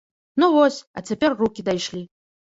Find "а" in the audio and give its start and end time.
0.99-1.03